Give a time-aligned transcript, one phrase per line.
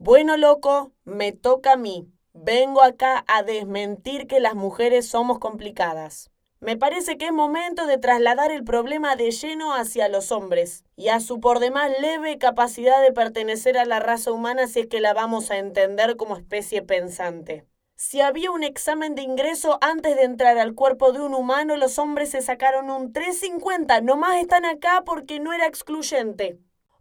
[0.00, 2.08] Bueno, loco, me toca a mí.
[2.32, 6.30] Vengo acá a desmentir que las mujeres somos complicadas.
[6.60, 11.08] Me parece que es momento de trasladar el problema de lleno hacia los hombres y
[11.08, 15.00] a su por demás leve capacidad de pertenecer a la raza humana si es que
[15.00, 17.66] la vamos a entender como especie pensante.
[17.96, 21.98] Si había un examen de ingreso antes de entrar al cuerpo de un humano, los
[21.98, 24.00] hombres se sacaron un 350.
[24.02, 26.60] Nomás están acá porque no era excluyente.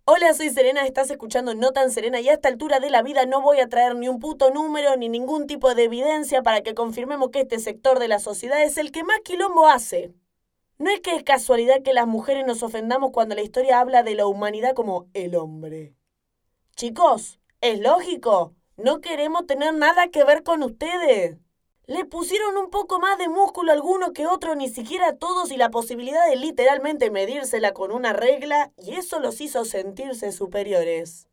[0.10, 3.26] Hola, soy Serena, estás escuchando No tan Serena y a esta altura de la vida
[3.26, 6.74] no voy a traer ni un puto número ni ningún tipo de evidencia para que
[6.74, 10.14] confirmemos que este sector de la sociedad es el que más quilombo hace.
[10.78, 14.16] No es que es casualidad que las mujeres nos ofendamos cuando la historia habla de
[14.16, 15.94] la humanidad como el hombre.
[16.78, 21.38] Chicos, es lógico, no queremos tener nada que ver con ustedes.
[21.88, 25.72] Le pusieron un poco más de músculo alguno que otro, ni siquiera todos, y la
[25.72, 31.30] posibilidad de literalmente medírsela con una regla, y eso los hizo sentirse superiores.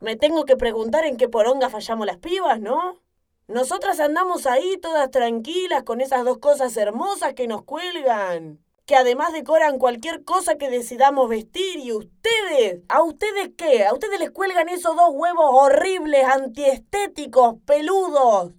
[0.00, 3.00] Me tengo que preguntar en qué poronga fallamos las pibas, ¿no?
[3.48, 9.32] Nosotras andamos ahí todas tranquilas con esas dos cosas hermosas que nos cuelgan, que además
[9.32, 13.86] decoran cualquier cosa que decidamos vestir, y ustedes, ¿a ustedes qué?
[13.86, 18.52] ¿A ustedes les cuelgan esos dos huevos horribles, antiestéticos, peludos?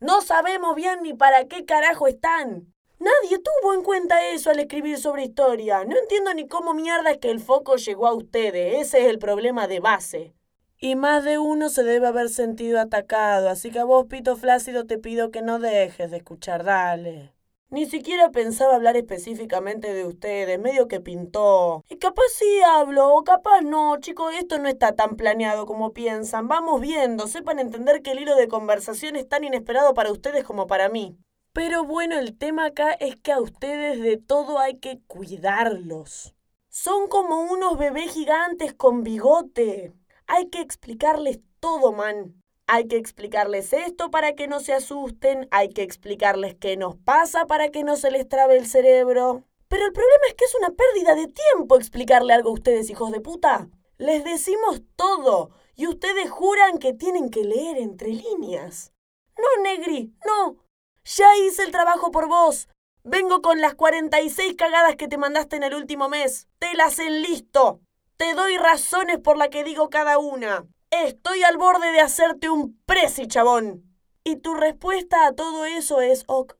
[0.00, 2.72] No sabemos bien ni para qué carajo están.
[2.98, 5.84] Nadie tuvo en cuenta eso al escribir sobre historia.
[5.84, 8.80] No entiendo ni cómo mierda es que el foco llegó a ustedes.
[8.80, 10.34] Ese es el problema de base.
[10.78, 14.84] Y más de uno se debe haber sentido atacado, así que a vos, Pito Flácido,
[14.84, 17.32] te pido que no dejes de escuchar, dale.
[17.68, 21.84] Ni siquiera pensaba hablar específicamente de ustedes, medio que pintó.
[21.88, 26.46] Y capaz sí hablo, o capaz no, chicos, esto no está tan planeado como piensan.
[26.46, 30.68] Vamos viendo, sepan entender que el hilo de conversación es tan inesperado para ustedes como
[30.68, 31.18] para mí.
[31.52, 36.36] Pero bueno, el tema acá es que a ustedes de todo hay que cuidarlos.
[36.68, 39.92] Son como unos bebés gigantes con bigote.
[40.28, 42.42] Hay que explicarles todo, man.
[42.68, 47.46] Hay que explicarles esto para que no se asusten, hay que explicarles qué nos pasa
[47.46, 49.44] para que no se les trabe el cerebro.
[49.68, 53.12] Pero el problema es que es una pérdida de tiempo explicarle algo a ustedes, hijos
[53.12, 53.68] de puta.
[53.98, 58.92] Les decimos todo y ustedes juran que tienen que leer entre líneas.
[59.38, 60.56] No, Negri, no.
[61.04, 62.68] Ya hice el trabajo por vos.
[63.04, 66.48] Vengo con las 46 cagadas que te mandaste en el último mes.
[66.58, 67.80] Te las enlisto.
[68.16, 70.66] Te doy razones por la que digo cada una.
[70.90, 73.84] Estoy al borde de hacerte un presi, chabón.
[74.22, 76.54] Y tu respuesta a todo eso es ok.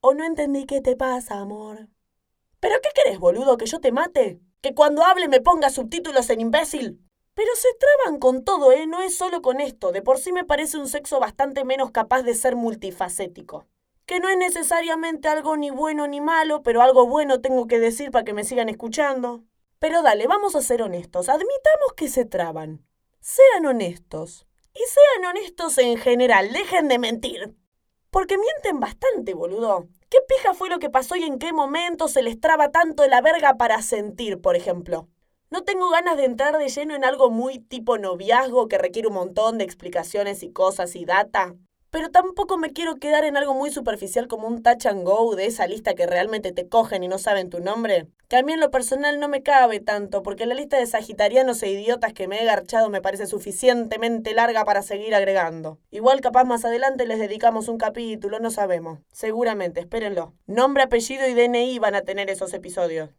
[0.00, 1.88] O no entendí qué te pasa, amor.
[2.60, 3.56] ¿Pero qué querés, boludo?
[3.56, 4.40] ¿Que yo te mate?
[4.60, 7.00] ¿Que cuando hable me ponga subtítulos en imbécil?
[7.34, 8.86] Pero se traban con todo, ¿eh?
[8.86, 9.90] No es solo con esto.
[9.90, 13.66] De por sí me parece un sexo bastante menos capaz de ser multifacético.
[14.06, 18.12] Que no es necesariamente algo ni bueno ni malo, pero algo bueno tengo que decir
[18.12, 19.42] para que me sigan escuchando.
[19.80, 21.28] Pero dale, vamos a ser honestos.
[21.28, 22.86] Admitamos que se traban
[23.22, 24.46] sean honestos.
[24.74, 27.54] Y sean honestos en general, dejen de mentir.
[28.10, 29.86] Porque mienten bastante, boludo.
[30.10, 33.22] ¿Qué pija fue lo que pasó y en qué momento se les traba tanto la
[33.22, 35.08] verga para sentir, por ejemplo?
[35.50, 39.14] No tengo ganas de entrar de lleno en algo muy tipo noviazgo que requiere un
[39.14, 41.54] montón de explicaciones y cosas y data.
[41.92, 45.44] Pero tampoco me quiero quedar en algo muy superficial como un touch and go de
[45.44, 48.08] esa lista que realmente te cogen y no saben tu nombre.
[48.28, 51.62] Que a mí en lo personal no me cabe tanto, porque la lista de sagitarianos
[51.62, 55.80] e idiotas que me he garchado me parece suficientemente larga para seguir agregando.
[55.90, 59.00] Igual capaz más adelante les dedicamos un capítulo, no sabemos.
[59.12, 60.32] Seguramente, espérenlo.
[60.46, 63.10] Nombre, apellido y DNI van a tener esos episodios.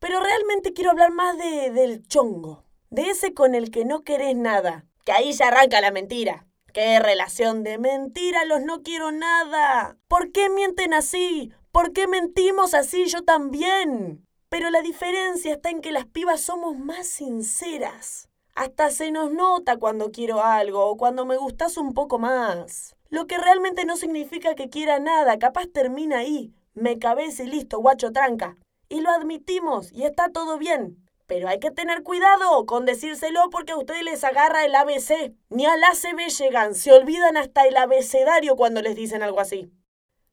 [0.00, 2.64] Pero realmente quiero hablar más de, del chongo.
[2.90, 4.86] De ese con el que no querés nada.
[5.04, 6.48] Que ahí ya arranca la mentira.
[6.72, 8.46] ¡Qué relación de mentira!
[8.46, 9.98] Los no quiero nada.
[10.08, 11.52] ¿Por qué mienten así?
[11.70, 14.26] ¿Por qué mentimos así yo también?
[14.48, 18.30] Pero la diferencia está en que las pibas somos más sinceras.
[18.54, 22.96] Hasta se nos nota cuando quiero algo o cuando me gustas un poco más.
[23.10, 26.54] Lo que realmente no significa que quiera nada, capaz termina ahí.
[26.72, 28.56] Me cabece y listo, guacho tranca.
[28.88, 31.01] Y lo admitimos y está todo bien.
[31.32, 35.32] Pero hay que tener cuidado con decírselo porque a ustedes les agarra el ABC.
[35.48, 39.72] Ni al ACB llegan, se olvidan hasta el abecedario cuando les dicen algo así.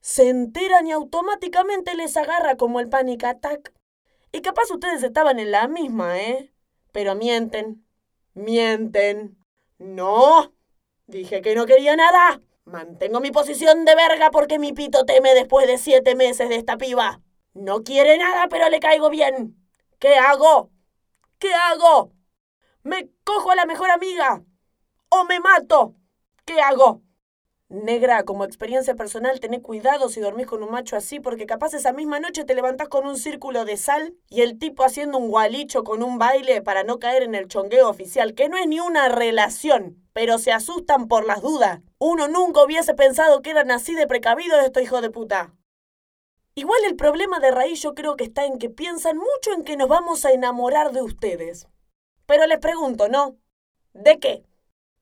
[0.02, 3.74] Se enteran y automáticamente les agarra como el panic attack.
[4.34, 6.52] Y capaz ustedes estaban en la misma, ¿eh?
[6.92, 7.88] Pero mienten.
[8.34, 9.38] Mienten.
[9.78, 10.54] No.
[11.08, 12.42] Dije que no quería nada.
[12.66, 16.78] Mantengo mi posición de verga porque mi pito teme después de siete meses de esta
[16.78, 17.22] piba.
[17.54, 19.56] No quiere nada, pero le caigo bien.
[19.98, 20.72] ¿Qué hago?
[21.40, 22.12] ¿Qué hago?
[22.84, 24.44] ¿Me cojo a la mejor amiga?
[25.08, 25.96] ¿O me mato?
[26.44, 27.02] ¿Qué hago?
[27.70, 31.94] Negra, como experiencia personal, tené cuidado si dormís con un macho así, porque capaz esa
[31.94, 35.86] misma noche te levantás con un círculo de sal y el tipo haciendo un gualicho
[35.86, 39.08] con un baile para no caer en el chongueo oficial, que no es ni una
[39.08, 41.80] relación, pero se asustan por las dudas.
[42.00, 45.54] Uno nunca hubiese pensado que eran así de precavidos estos hijos de puta.
[46.60, 49.78] Igual el problema de raíz yo creo que está en que piensan mucho en que
[49.78, 51.70] nos vamos a enamorar de ustedes.
[52.26, 53.38] Pero les pregunto, ¿no?
[53.94, 54.44] ¿De qué?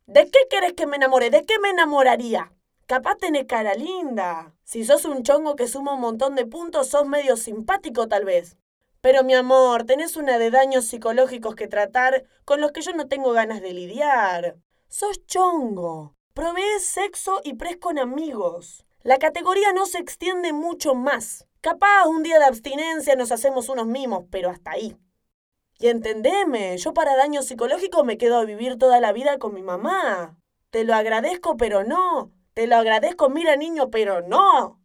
[0.06, 1.31] ¿De qué querés que me enamore?
[1.31, 2.54] ¿De qué me enamoraría?
[2.86, 4.54] Capaz tenés cara linda.
[4.65, 8.56] Si sos un chongo que suma un montón de puntos, sos medio simpático tal vez.
[9.01, 13.07] Pero mi amor, tenés una de daños psicológicos que tratar con los que yo no
[13.07, 14.57] tengo ganas de lidiar.
[14.89, 16.13] Sos chongo.
[16.36, 18.86] Provees sexo y pres con amigos.
[19.03, 21.45] La categoría no se extiende mucho más.
[21.61, 24.97] Capaz un día de abstinencia nos hacemos unos mimos, pero hasta ahí.
[25.79, 29.61] Y entendeme, yo para daño psicológico me quedo a vivir toda la vida con mi
[29.61, 30.38] mamá.
[30.71, 32.31] Te lo agradezco, pero no.
[32.53, 34.81] Te lo agradezco, mira niño, pero no.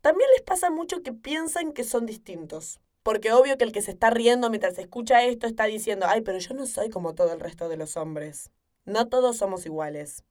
[0.00, 2.80] También les pasa mucho que piensan que son distintos.
[3.02, 6.38] Porque obvio que el que se está riendo mientras escucha esto está diciendo, ay, pero
[6.38, 8.52] yo no soy como todo el resto de los hombres.
[8.84, 10.24] No todos somos iguales.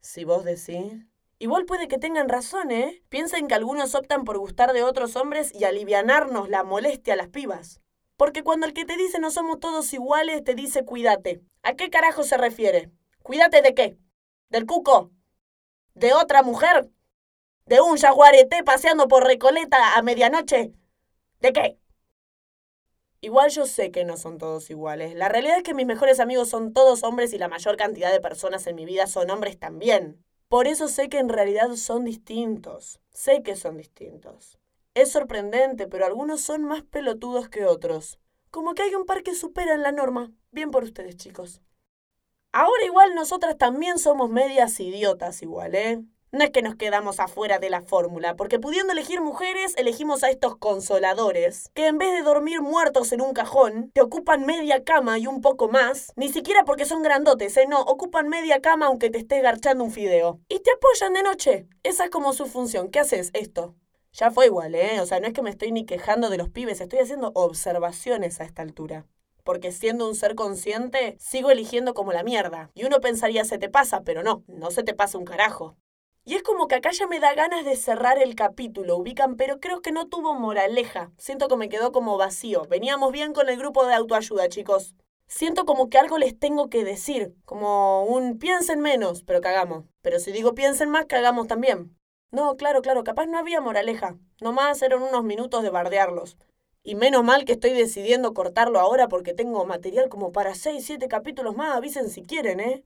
[0.00, 1.06] Si vos decís...
[1.38, 3.02] Igual puede que tengan razón, ¿eh?
[3.08, 7.28] Piensen que algunos optan por gustar de otros hombres y alivianarnos la molestia a las
[7.28, 7.80] pibas.
[8.16, 11.42] Porque cuando el que te dice no somos todos iguales, te dice cuídate.
[11.62, 12.90] ¿A qué carajo se refiere?
[13.22, 13.98] ¿Cuídate de qué?
[14.48, 15.10] ¿Del cuco?
[15.94, 16.90] ¿De otra mujer?
[17.66, 20.72] ¿De un jaguarete paseando por Recoleta a medianoche?
[21.40, 21.78] ¿De qué?
[23.20, 25.14] Igual yo sé que no son todos iguales.
[25.14, 28.20] La realidad es que mis mejores amigos son todos hombres y la mayor cantidad de
[28.20, 30.22] personas en mi vida son hombres también.
[30.54, 33.00] Por eso sé que en realidad son distintos.
[33.12, 34.56] Sé que son distintos.
[34.94, 38.20] Es sorprendente, pero algunos son más pelotudos que otros.
[38.52, 40.30] Como que hay un par que superan la norma.
[40.52, 41.60] Bien por ustedes, chicos.
[42.52, 46.04] Ahora igual nosotras también somos medias idiotas igual, ¿eh?
[46.34, 50.30] No es que nos quedamos afuera de la fórmula, porque pudiendo elegir mujeres, elegimos a
[50.30, 55.16] estos consoladores, que en vez de dormir muertos en un cajón, te ocupan media cama
[55.16, 57.66] y un poco más, ni siquiera porque son grandotes, ¿eh?
[57.68, 60.40] No, ocupan media cama aunque te estés garchando un fideo.
[60.48, 61.68] Y te apoyan de noche.
[61.84, 62.90] Esa es como su función.
[62.90, 63.30] ¿Qué haces?
[63.32, 63.76] Esto.
[64.12, 65.00] Ya fue igual, ¿eh?
[65.00, 68.40] O sea, no es que me estoy ni quejando de los pibes, estoy haciendo observaciones
[68.40, 69.06] a esta altura
[69.44, 72.70] porque siendo un ser consciente, sigo eligiendo como la mierda.
[72.74, 75.76] Y uno pensaría, se te pasa, pero no, no se te pasa un carajo.
[76.26, 79.60] Y es como que acá ya me da ganas de cerrar el capítulo, ubican, pero
[79.60, 81.12] creo que no tuvo moraleja.
[81.18, 82.62] Siento que me quedó como vacío.
[82.64, 84.94] Veníamos bien con el grupo de autoayuda, chicos.
[85.28, 89.84] Siento como que algo les tengo que decir, como un piensen menos, pero cagamos.
[90.00, 91.94] Pero si digo piensen más, cagamos también.
[92.30, 94.16] No, claro, claro, capaz no había moraleja.
[94.40, 96.38] Nomás eran unos minutos de bardearlos.
[96.82, 101.06] Y menos mal que estoy decidiendo cortarlo ahora porque tengo material como para 6, 7
[101.08, 102.84] capítulos más, avisen si quieren, ¿eh?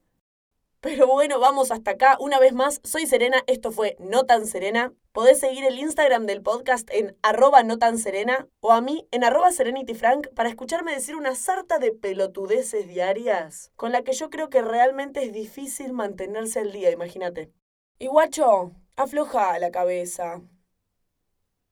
[0.81, 2.15] Pero bueno, vamos hasta acá.
[2.21, 4.93] Una vez más, soy Serena, esto fue No Tan Serena.
[5.11, 9.25] Podés seguir el Instagram del podcast en arroba no tan serena o a mí en
[9.25, 14.49] arroba serenityfrank para escucharme decir una sarta de pelotudeces diarias con la que yo creo
[14.49, 17.51] que realmente es difícil mantenerse al día, imagínate.
[17.97, 20.41] Y guacho, afloja la cabeza.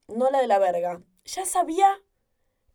[0.07, 1.01] No la de la verga.
[1.23, 2.01] Ya sabía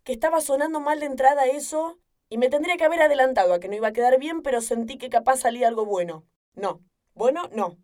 [0.05, 1.99] que estaba sonando mal de entrada eso
[2.32, 4.96] y me tendría que haber adelantado a que no iba a quedar bien, pero sentí
[4.96, 6.25] que capaz salía algo bueno.
[6.55, 6.81] No.
[7.12, 7.76] Bueno, no.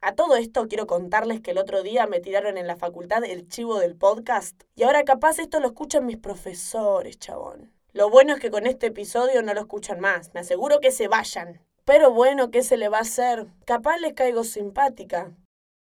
[0.00, 3.46] A todo esto quiero contarles que el otro día me tiraron en la facultad el
[3.48, 7.72] chivo del podcast y ahora capaz esto lo escuchan mis profesores, chabón.
[7.92, 11.06] Lo bueno es que con este episodio no lo escuchan más, me aseguro que se
[11.06, 11.64] vayan.
[11.84, 13.46] Pero bueno, ¿qué se le va a hacer?
[13.66, 15.32] Capaz les caigo simpática.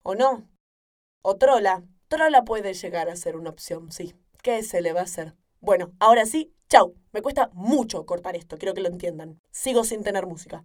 [0.03, 0.49] ¿O no?
[1.23, 1.85] O trola.
[2.09, 4.17] Trola puede llegar a ser una opción, sí.
[4.43, 5.37] ¿Qué se le va a hacer?
[5.61, 6.97] Bueno, ahora sí, chau.
[7.13, 9.39] Me cuesta mucho cortar esto, quiero que lo entiendan.
[9.51, 10.65] Sigo sin tener música.